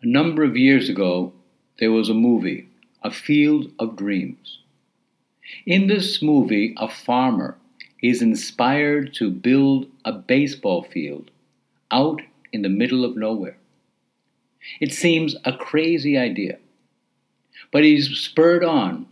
[0.00, 1.32] A number of years ago,
[1.80, 2.68] there was a movie,
[3.02, 4.60] A Field of Dreams.
[5.66, 7.58] In this movie, a farmer
[8.00, 11.32] is inspired to build a baseball field
[11.90, 12.22] out
[12.52, 13.56] in the middle of nowhere.
[14.80, 16.58] It seems a crazy idea,
[17.72, 19.06] but he's spurred on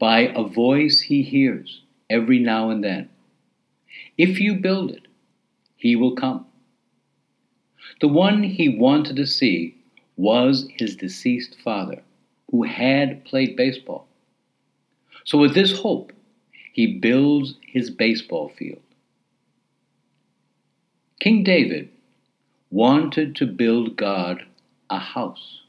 [0.00, 3.08] by a voice he hears every now and then.
[4.16, 5.06] If you build it,
[5.76, 6.44] he will come.
[8.00, 9.76] The one he wanted to see
[10.18, 12.02] was his deceased father,
[12.50, 14.06] who had played baseball.
[15.24, 16.12] So, with this hope,
[16.72, 18.82] he builds his baseball field.
[21.20, 21.88] King David
[22.70, 24.44] wanted to build God
[24.90, 25.60] a house.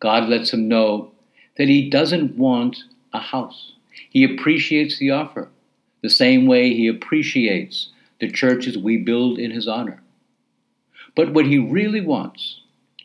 [0.00, 1.12] God lets him know
[1.56, 2.76] that he doesn't want
[3.12, 3.72] a house.
[4.10, 5.48] He appreciates the offer
[6.02, 10.02] the same way he appreciates the churches we build in his honor.
[11.14, 12.60] But what he really wants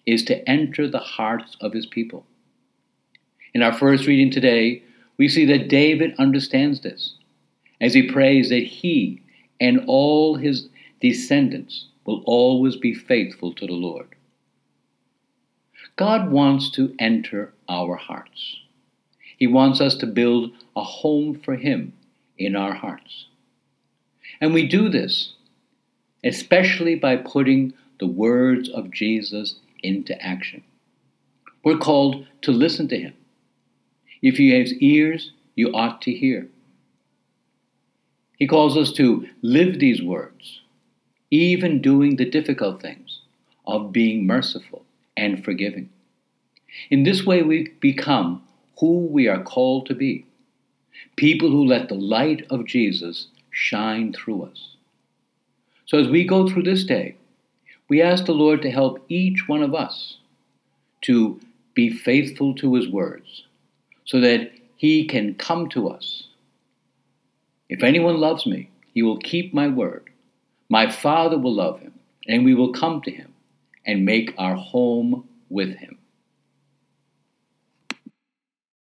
[0.06, 2.26] is to enter the hearts of his people.
[3.54, 4.84] In our first reading today,
[5.18, 7.16] we see that David understands this
[7.80, 9.22] as he prays that he
[9.60, 14.08] and all his descendants will always be faithful to the Lord.
[15.96, 18.58] God wants to enter our hearts.
[19.38, 21.94] He wants us to build a home for Him
[22.38, 23.26] in our hearts.
[24.40, 25.34] And we do this
[26.24, 30.64] especially by putting the words of Jesus into action.
[31.64, 33.14] We're called to listen to him.
[34.22, 36.48] If you have ears, you ought to hear.
[38.38, 40.62] He calls us to live these words,
[41.30, 43.22] even doing the difficult things
[43.68, 44.84] of being merciful
[45.16, 45.90] and forgiving.
[46.90, 48.42] In this way, we become
[48.80, 50.26] who we are called to be
[51.16, 54.76] people who let the light of Jesus shine through us.
[55.86, 57.16] So, as we go through this day,
[57.92, 60.16] we ask the Lord to help each one of us
[61.02, 61.42] to
[61.74, 63.44] be faithful to his words
[64.06, 66.30] so that he can come to us.
[67.68, 70.10] If anyone loves me, he will keep my word.
[70.70, 71.92] My Father will love him,
[72.30, 73.34] and we will come to him
[73.86, 75.98] and make our home with him.